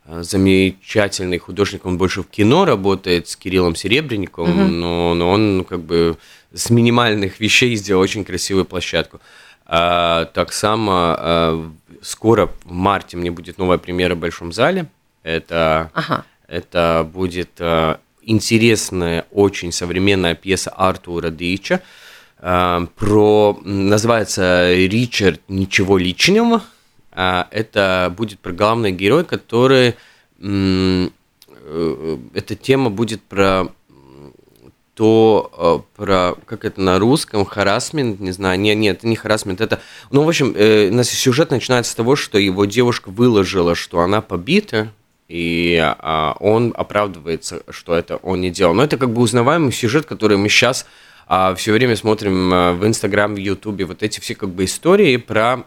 [0.05, 5.63] э, замечательный художник, он больше в кино работает с Кириллом Серебренниковым, но, но он ну,
[5.63, 6.17] как бы
[6.53, 9.19] с минимальных вещей сделал очень красивую площадку.
[9.65, 11.69] А, так само э,
[12.01, 14.87] скоро в марте мне будет новая премьера в Большом зале.
[15.23, 16.25] Это Ага.
[16.47, 21.81] это будет э, интересная, очень современная пьеса Артура Дича.
[22.39, 25.41] Э, про, называется «Ричард.
[25.47, 26.63] Ничего личного».
[27.11, 29.95] А, это будет про главный герой, который...
[30.39, 31.09] э,
[32.33, 33.67] эта тема будет про
[34.97, 39.61] то э, про как это на русском харасмент, не знаю, нет, нет, это не харасмент,
[39.61, 44.21] это, ну в общем, э, сюжет начинается с того, что его девушка выложила, что она
[44.21, 44.91] побита,
[45.27, 48.73] и а, он оправдывается, что это он не делал.
[48.73, 50.87] Но это как бы узнаваемый сюжет, который мы сейчас
[51.55, 55.63] все время смотрим а, в Инстаграм, в Ютубе, вот эти все как бы истории про,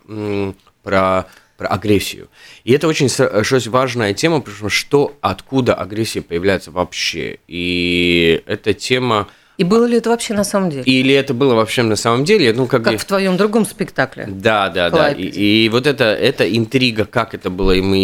[0.83, 2.29] про, про агрессию.
[2.64, 7.38] И это очень что важная тема, потому что, откуда агрессия появляется вообще.
[7.46, 9.29] И эта тема...
[9.61, 10.85] И было ли это вообще на самом деле?
[10.85, 14.27] Или это было вообще на самом деле, ну как, Как бы- в твоем другом спектакле.
[14.27, 15.11] да, да, да.
[15.11, 15.25] И,
[15.66, 17.99] и вот это, это интрига, как это было, и мы,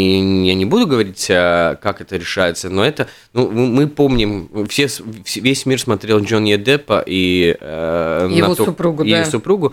[0.47, 4.87] я не буду говорить, а, как это решается, но это, ну, мы помним, все,
[5.37, 9.25] весь мир смотрел Джонни Деппа и э, Его то- супругу, и да.
[9.25, 9.73] супругу.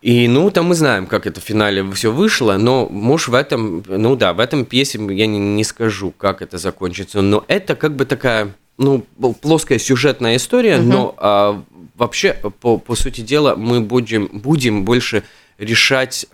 [0.00, 3.82] И, ну, там мы знаем, как это в финале все вышло, но, может, в этом,
[3.88, 7.96] ну да, в этом пьесе я не, не скажу, как это закончится, но это как
[7.96, 9.04] бы такая, ну,
[9.40, 11.62] плоская сюжетная история, но а,
[11.94, 15.22] вообще, по, по сути дела, мы будем, будем больше
[15.58, 16.26] решать,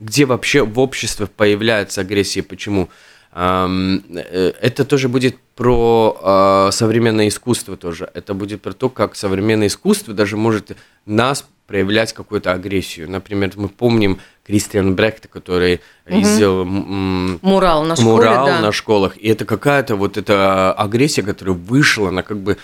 [0.00, 2.88] где вообще в обществе появляется агрессия, почему.
[3.32, 8.10] Э, Это тоже будет про а, современное искусство тоже.
[8.14, 13.10] Это будет про то, как современное искусство даже может нас проявлять какую-то агрессию.
[13.10, 18.60] Например, мы помним Кристиан Брехта, который сделал м, Мурал на школе, мурал да.
[18.60, 19.18] на школах.
[19.18, 22.56] И это какая-то вот эта агрессия, которая вышла, она как бы...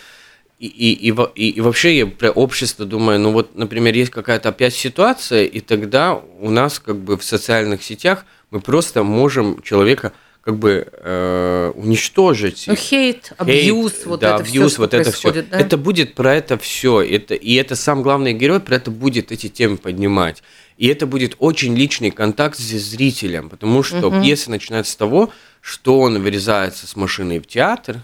[0.58, 4.72] И, и, и, и, вообще я про общество думаю, ну вот, например, есть какая-то опять
[4.72, 10.56] ситуация, и тогда у нас как бы в социальных сетях мы просто можем человека как
[10.56, 12.64] бы э, уничтожить.
[12.66, 15.32] Ну, хейт, абьюз, вот да, это абьюз, все, вот это все.
[15.32, 15.58] да?
[15.58, 17.02] Это будет про это все.
[17.02, 20.42] Это, и это сам главный герой про это будет эти темы поднимать.
[20.76, 26.00] И это будет очень личный контакт с зрителем, потому что пьеса начинается с того, что
[26.00, 28.00] он вырезается с машины в театр,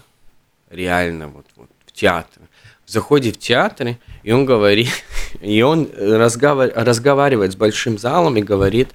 [0.69, 2.41] реально вот, вот в театр,
[2.87, 4.89] заходит в театр, и он говорит,
[5.41, 8.89] и он разговар- разговаривает с большим залом и говорит,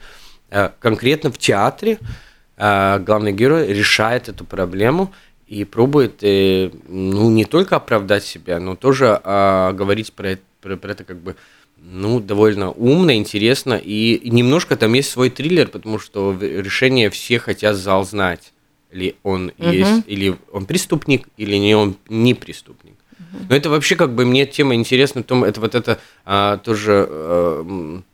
[0.51, 1.99] э, конкретно в театре
[2.57, 5.13] э, главный герой решает эту проблему
[5.47, 10.77] и пробует, э, ну, не только оправдать себя, но тоже а, говорить про это, про,
[10.77, 11.37] про это как бы,
[11.79, 17.77] ну, довольно умно, интересно, и немножко там есть свой триллер, потому что решение все хотят
[17.77, 18.53] зал знать,
[18.91, 22.95] ли он есть, или он преступник, или не он не преступник.
[23.49, 28.05] Но это вообще как бы мне тема интересна, том, это вот это а, тоже м,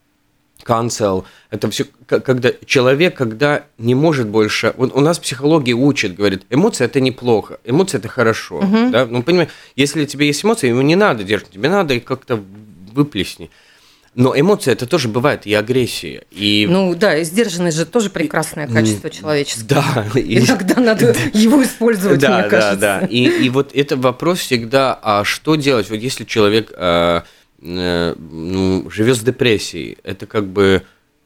[0.64, 6.42] cancel, это все, когда человек, когда не может больше, вот у нас психология учит, говорит,
[6.50, 10.96] эмоции это неплохо, эмоции это хорошо, да, ну понимаешь, если тебе есть эмоции, его не
[10.96, 12.42] надо держать, тебе надо как-то
[12.92, 13.50] выплесни.
[14.14, 16.24] Но эмоции это тоже бывает, и агрессия.
[16.30, 16.66] И...
[16.68, 19.64] Ну да, и сдержанность же тоже прекрасное качество человеческое.
[19.64, 20.06] Да.
[20.14, 22.76] Иногда надо его использовать, да, мне кажется.
[22.76, 25.88] Да, да, и, и вот это вопрос всегда, а что делать?
[25.88, 27.22] Вот если человек э,
[27.62, 30.82] э, ну, живет с депрессией, это как бы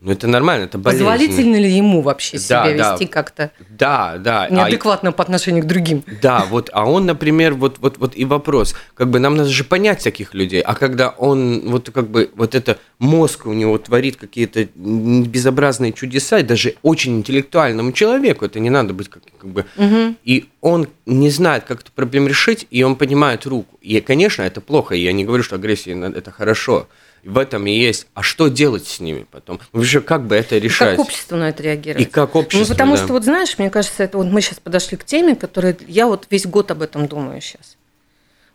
[0.07, 1.05] ну, это нормально, это болезнь.
[1.05, 4.49] Позволительно ли ему вообще себя да, вести как-то да, да.
[4.49, 6.05] неадекватно а, по отношению к другим?
[6.23, 9.65] Да, вот, а он, например, вот, вот, вот и вопрос, как бы нам надо же
[9.65, 14.15] понять таких людей, а когда он, вот как бы, вот это мозг у него творит
[14.15, 20.15] какие-то безобразные чудеса, даже очень интеллектуальному человеку, это не надо быть как, как бы, угу.
[20.23, 23.77] и он не знает, как эту проблему решить, и он поднимает руку.
[23.83, 26.87] И, конечно, это плохо, я не говорю, что агрессия– это хорошо,
[27.27, 28.07] в этом и есть.
[28.15, 29.61] А что делать с ними потом?
[29.73, 30.95] Ну, вообще, как бы это решать?
[30.95, 32.07] И как общество на это реагирует?
[32.07, 33.05] И как общество, Ну, потому да.
[33.05, 35.77] что, вот знаешь, мне кажется, это вот мы сейчас подошли к теме, которая...
[35.89, 37.77] Я вот весь год об этом думаю сейчас.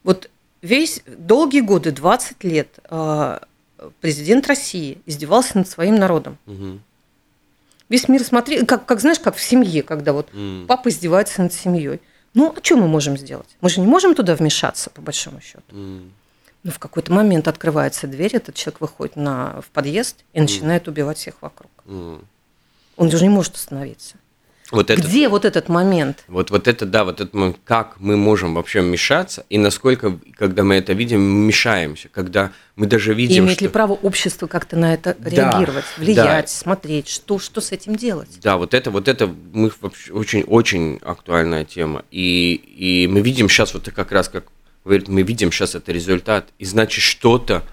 [0.03, 0.29] Вот
[0.61, 3.41] весь долгие годы, 20 лет, а,
[3.99, 6.37] президент России издевался над своим народом.
[6.47, 6.79] Угу.
[7.89, 10.65] Весь мир смотрел, как, как знаешь, как в семье, когда вот mm.
[10.65, 11.99] папа издевается над семьей.
[12.33, 13.49] Ну, а что мы можем сделать?
[13.59, 15.61] Мы же не можем туда вмешаться, по большому счету.
[15.71, 16.09] Mm.
[16.63, 20.91] Но в какой-то момент открывается дверь, этот человек выходит на, в подъезд и начинает mm.
[20.91, 21.71] убивать всех вокруг.
[21.85, 22.23] Mm.
[22.97, 24.15] Он даже не может остановиться.
[24.71, 26.23] Вот этот, Где вот этот момент?
[26.29, 30.63] Вот, вот это, да, вот этот момент, как мы можем вообще вмешаться, и насколько, когда
[30.63, 33.65] мы это видим, мешаемся, когда мы даже видим, и имеет что...
[33.65, 36.47] ли право общество как-то на это да, реагировать, влиять, да.
[36.47, 38.39] смотреть, что, что с этим делать?
[38.41, 43.73] Да, вот это, вот это мы вообще очень-очень актуальная тема, и, и мы видим сейчас
[43.73, 44.45] вот как раз, как
[44.85, 47.63] говорит, мы видим сейчас это результат, и значит что-то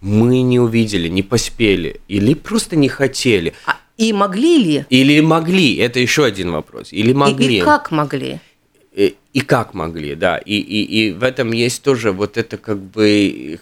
[0.00, 3.54] мы не увидели, не поспели, или просто не хотели.
[3.66, 4.84] А, и могли ли?
[4.90, 6.92] Или могли, это еще один вопрос.
[6.92, 7.56] Или могли.
[7.56, 8.40] И, и как могли?
[8.92, 10.38] И, и как могли, да.
[10.38, 13.58] И, и, и в этом есть тоже вот это как бы...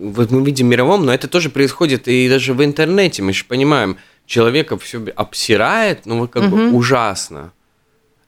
[0.00, 3.22] Вот мы видим мировом, но это тоже происходит и даже в интернете.
[3.22, 6.56] Мы же понимаем, человека все обсирает, ну вот как угу.
[6.56, 7.52] бы ужасно.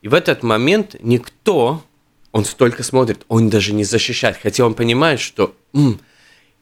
[0.02, 1.82] И в этот момент никто
[2.36, 5.98] он столько смотрит, он даже не защищает, хотя он понимает, что м,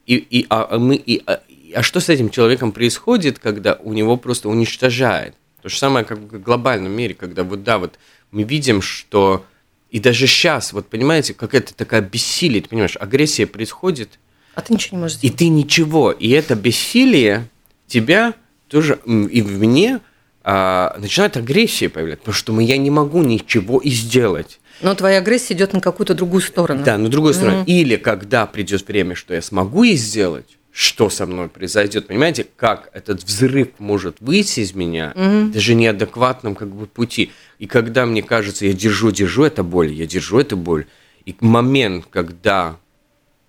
[0.06, 1.40] и, и, а, а мы, и, а,
[1.74, 5.34] а что с этим человеком происходит, когда у него просто уничтожает?
[5.62, 7.98] То же самое, как в глобальном мире, когда вот да, вот
[8.30, 9.44] мы видим, что
[9.90, 14.20] и даже сейчас, вот понимаете, какая-то такая бессилие, ты понимаешь, агрессия происходит,
[14.54, 15.34] а ты ничего не можешь сделать.
[15.34, 17.48] И ты ничего, и это бессилие
[17.88, 18.34] тебя
[18.68, 19.98] тоже и в мне
[20.44, 24.60] а, начинает агрессия появляться, потому что я не могу ничего и сделать.
[24.80, 26.84] Но твоя агрессия идет на какую-то другую сторону.
[26.84, 27.62] Да, на другую сторону.
[27.62, 27.66] Mm-hmm.
[27.66, 32.08] Или когда придет время, что я смогу и сделать, что со мной произойдет.
[32.08, 35.52] Понимаете, как этот взрыв может выйти из меня, mm-hmm.
[35.52, 37.30] даже неадекватном как бы пути.
[37.58, 40.86] И когда мне кажется, я держу, держу эту боль, я держу эту боль,
[41.24, 42.76] и момент, когда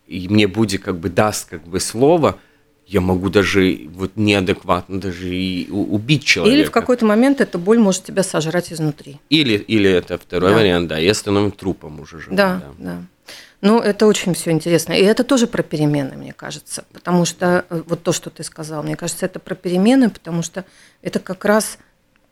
[0.07, 2.39] и мне будет как бы даст как бы слово,
[2.87, 6.57] я могу даже вот неадекватно даже и убить человека.
[6.57, 9.19] Или в какой-то момент эта боль может тебя сожрать изнутри.
[9.29, 10.57] Или, или это второй да.
[10.57, 12.19] вариант, да, я становлюсь трупом уже.
[12.19, 12.91] Живым, да, да.
[12.91, 13.01] да.
[13.61, 14.93] Ну, это очень все интересно.
[14.93, 16.85] И это тоже про перемены, мне кажется.
[16.93, 20.65] Потому что э, вот то, что ты сказал, мне кажется, это про перемены, потому что
[21.01, 21.79] это как раз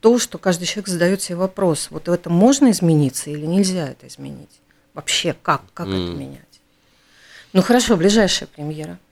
[0.01, 1.87] то, что каждый человек задает себе вопрос.
[1.89, 4.61] Вот это можно измениться или нельзя это изменить?
[4.93, 6.09] Вообще, как, как mm.
[6.09, 6.61] это менять?
[7.53, 8.99] Ну, хорошо, ближайшая премьера–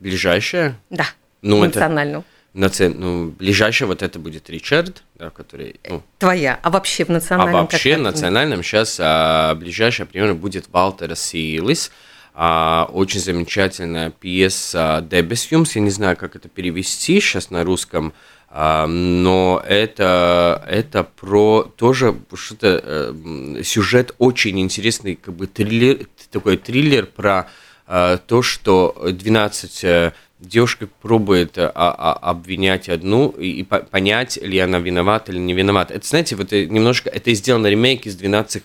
[0.00, 0.78] Ближайшая?
[0.88, 1.06] Да,
[1.42, 2.24] ну, национальную.
[2.54, 5.78] Это, ну, ближайшая вот это будет Ричард, да, который...
[5.88, 7.56] Ну, Твоя, а вообще в национальном?
[7.56, 11.92] А вообще в национальном сейчас а, ближайшая примерно будет Валтера Силис,
[12.34, 18.12] а, очень замечательная пьеса Дебесюмс, я не знаю, как это перевести сейчас на русском,
[18.48, 26.56] а, но это, это про тоже что-то, э, сюжет очень интересный, как бы триллер, такой
[26.56, 27.46] триллер про Э,
[27.90, 35.32] то, что 12 э, девушка пробует а, а, обвинять одну и понять, ли она виновата
[35.32, 35.94] или не виновата.
[35.94, 38.62] Это, знаете, вот немножко, это сделано ремейк из 12...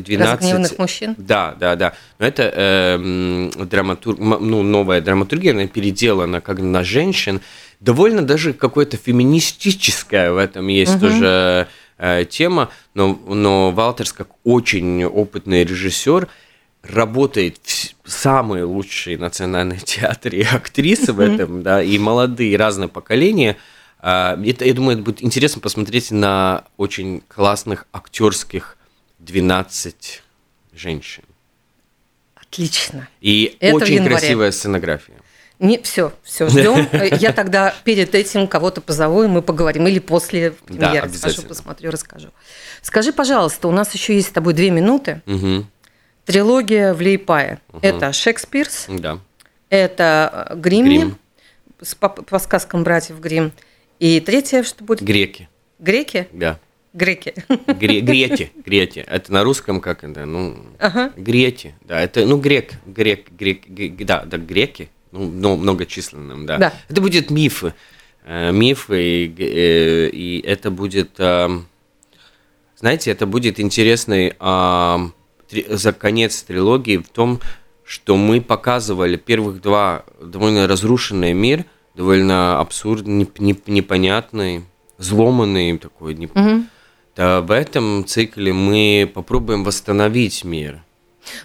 [0.00, 1.14] 12 Разгневанных мужчин?
[1.16, 1.94] Да, да, да.
[2.18, 4.18] Но это э, драматур...
[4.18, 7.40] ну, новая драматургия, она переделана как на женщин.
[7.80, 11.00] Довольно даже какое-то феминистическое в этом есть угу.
[11.00, 16.28] тоже э, тема, но, но Валтерс, как очень опытный режиссер,
[16.88, 17.58] работает
[18.04, 23.56] самые лучшие национальные театры и актрисы в этом, да, и молодые разные поколения.
[23.98, 28.76] А, это, я думаю, это будет интересно посмотреть на очень классных актерских
[29.18, 30.22] 12
[30.74, 31.24] женщин.
[32.34, 33.08] Отлично.
[33.20, 35.16] И это очень красивая сценография.
[35.58, 36.86] Не, все, все, ждем.
[37.18, 39.86] Я тогда перед этим кого-то позову, и мы поговорим.
[39.86, 42.28] Или после премьеры да, схожу, посмотрю, расскажу.
[42.82, 45.22] Скажи, пожалуйста, у нас еще есть с тобой две минуты.
[45.26, 45.66] Угу.
[46.26, 47.60] Трилогия в Лейпае.
[47.72, 47.78] Угу.
[47.82, 49.20] Это Шекспирс, да.
[49.70, 51.18] это э, Гримми, Грим.
[51.80, 53.52] с, по, по сказкам братьев Грим.
[54.00, 55.02] И третье, что будет?
[55.02, 55.48] Греки.
[55.78, 56.28] Греки?
[56.32, 56.58] Да.
[56.92, 57.34] Греки.
[57.66, 59.04] Гре, грети, грети.
[59.06, 60.24] Это на русском как это?
[60.24, 61.12] Ну, ага.
[61.16, 61.74] грети.
[61.82, 64.88] Да, это, ну, грек, грек, грек, грек да, да, греки.
[65.12, 66.58] Ну, ну, многочисленным, да.
[66.58, 66.72] да.
[66.88, 67.74] Это будет мифы.
[68.24, 71.48] Э, мифы, и, э, и это будет, э,
[72.76, 74.34] знаете, это будет интересный
[75.68, 77.40] за конец трилогии в том,
[77.84, 83.28] что мы показывали первых два довольно разрушенный мир, довольно абсурдный,
[83.66, 84.64] непонятный,
[84.98, 86.14] зломанный такой.
[86.14, 86.64] Угу
[87.16, 90.82] то в этом цикле мы попробуем восстановить мир.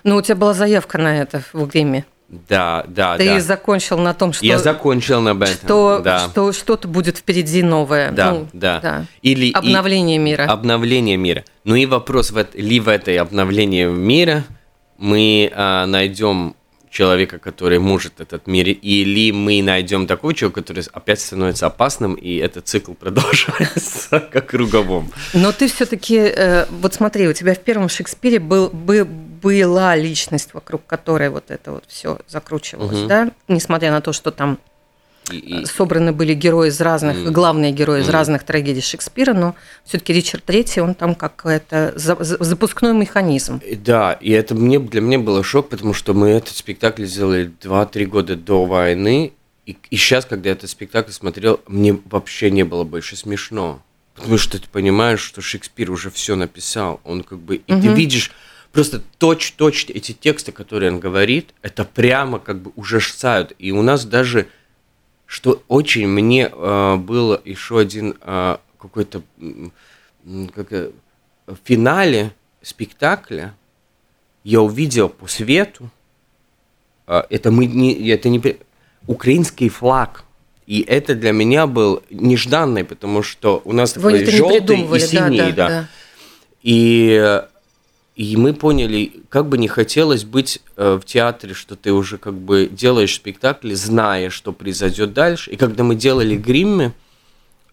[0.03, 2.05] Ну, у тебя была заявка на это в Гриме.
[2.31, 3.39] Да, да, Ты да.
[3.41, 4.45] закончил на том, что...
[4.45, 6.29] Я закончил на этом, что, да.
[6.29, 8.11] Что что-то будет впереди новое.
[8.11, 8.79] Да, ну, да.
[8.79, 9.05] да.
[9.21, 10.43] Или, обновление и, мира.
[10.45, 11.43] Обновление мира.
[11.65, 14.45] Ну и вопрос, в, ли в этой обновлении мира
[14.97, 16.55] мы а, найдем
[16.91, 22.35] человека, который может этот мир, или мы найдем такого человека, который опять становится опасным, и
[22.35, 25.11] этот цикл продолжается как круговом.
[25.33, 29.07] Но ты все-таки, э, вот смотри, у тебя в первом Шекспире был, был,
[29.41, 33.07] была личность, вокруг которой вот это вот все закручивалось, угу.
[33.07, 34.59] да, несмотря на то, что там
[35.31, 37.31] и, собраны были герои из разных, mm.
[37.31, 38.03] главные герои mm.
[38.03, 43.61] из разных трагедий Шекспира, но все-таки Ричард Третий, он там как это запускной механизм.
[43.77, 48.05] Да, и это мне для меня было шок, потому что мы этот спектакль сделали 2-3
[48.05, 49.31] года до войны,
[49.65, 53.81] и, и сейчас, когда я этот спектакль смотрел, мне вообще не было больше смешно.
[54.15, 56.99] Потому что ты понимаешь, что Шекспир уже все написал.
[57.05, 57.57] Он как бы.
[57.57, 57.81] И угу.
[57.81, 58.31] ты видишь
[58.71, 63.53] просто точь-точь эти тексты, которые он говорит, это прямо как бы ужасают.
[63.59, 64.47] И у нас даже
[65.25, 69.21] что очень мне э, было еще один э, какой-то
[70.53, 70.91] как, э,
[71.47, 73.53] в финале спектакля
[74.43, 75.89] я увидел по свету
[77.07, 78.41] э, это мы не это не
[79.07, 80.25] украинский флаг
[80.67, 85.37] и это для меня был нежданный, потому что у нас Вы такой желтый и синий,
[85.37, 85.89] да, да, да.
[86.61, 87.47] И э,
[88.15, 92.33] и мы поняли, как бы не хотелось быть э, в театре, что ты уже как
[92.33, 95.51] бы делаешь спектакль, зная, что произойдет дальше.
[95.51, 96.93] И когда мы делали гриммы,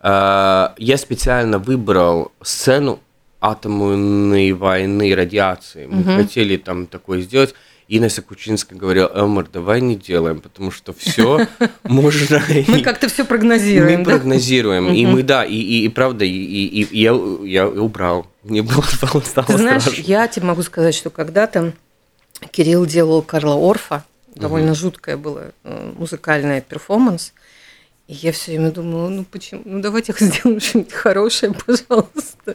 [0.01, 3.01] э, я специально выбрал сцену
[3.41, 5.87] атомной войны, радиации.
[5.87, 6.23] Мы угу.
[6.23, 7.55] хотели там такое сделать.
[7.89, 11.47] Инесса Кучинская говорила, Элмар, давай не делаем, потому что все
[11.85, 12.43] можно...
[12.69, 18.27] Мы как-то все прогнозируем, Мы прогнозируем, и мы, да, и правда, и я убрал.
[18.43, 18.83] Мне было
[19.25, 21.73] стало Ты знаешь, я тебе могу сказать, что когда-то
[22.51, 27.33] Кирилл делал Карла Орфа, довольно жуткое было э, музыкальное перформанс,
[28.07, 32.55] и я все время думала, ну почему, ну давайте сделаем что-нибудь хорошее, пожалуйста,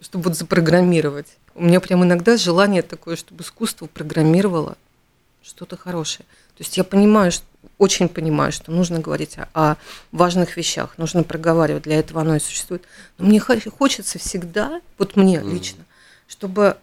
[0.00, 1.26] чтобы вот запрограммировать.
[1.54, 4.76] У меня прям иногда желание такое, чтобы искусство программировало
[5.42, 6.26] что-то хорошее.
[6.56, 7.44] То есть я понимаю, что,
[7.78, 9.76] очень понимаю, что нужно говорить о, о
[10.12, 12.84] важных вещах, нужно проговаривать, для этого оно и существует.
[13.18, 15.50] Но мне хочется всегда, вот мне mm.
[15.50, 15.84] лично,
[16.28, 16.76] чтобы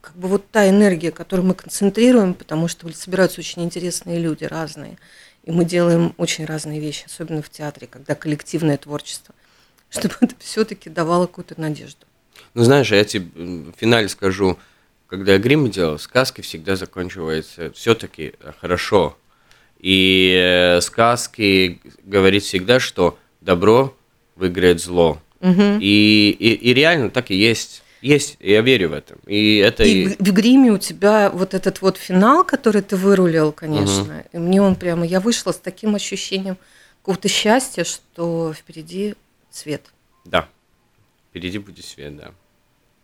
[0.00, 4.98] как бы вот та энергия, которую мы концентрируем, потому что собираются очень интересные люди, разные,
[5.44, 9.34] и мы делаем очень разные вещи, особенно в театре, когда коллективное творчество,
[9.90, 12.06] чтобы это все-таки давало какую-то надежду.
[12.54, 14.58] Ну, знаешь, я тебе в финале скажу,
[15.06, 19.16] когда я грим делал, сказки всегда заканчиваются все-таки хорошо.
[19.78, 23.94] И э, сказки говорит всегда, что добро
[24.34, 25.20] выиграет зло.
[25.40, 25.78] Угу.
[25.80, 27.82] И, и, и реально так и есть.
[28.00, 29.16] Есть, я верю в это.
[29.26, 30.06] И это и, и...
[30.08, 34.02] в гриме у тебя вот этот вот финал, который ты вырулил, конечно.
[34.02, 34.28] Угу.
[34.32, 36.56] И мне он прямо, я вышла с таким ощущением
[37.00, 39.14] какого-то счастья, что впереди
[39.54, 39.82] свет.
[40.24, 40.48] Да,
[41.30, 42.32] впереди будет свет, да.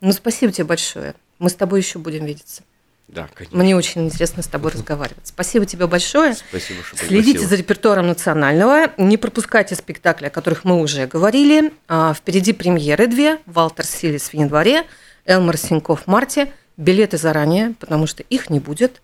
[0.01, 1.15] Ну, спасибо тебе большое.
[1.39, 2.63] Мы с тобой еще будем видеться.
[3.07, 3.57] Да, конечно.
[3.57, 5.27] Мне очень интересно с тобой разговаривать.
[5.27, 6.33] Спасибо тебе большое.
[6.33, 8.93] Спасибо, что Следите за репертуаром национального.
[8.97, 11.73] Не пропускайте спектакли, о которых мы уже говорили.
[11.89, 13.39] А, впереди премьеры две.
[13.45, 14.87] Валтер Силис в январе,
[15.25, 16.53] Элмар Синьков в марте.
[16.77, 19.01] Билеты заранее, потому что их не будет.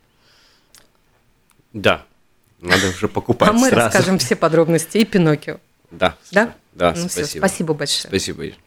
[1.73, 2.05] Да,
[2.61, 5.59] надо уже покупать А мы расскажем все подробности и Пиноккио.
[5.91, 6.15] Да.
[6.31, 6.55] Да?
[6.73, 7.27] Да, ну, спасибо.
[7.27, 8.09] Все, спасибо большое.
[8.09, 8.57] Спасибо.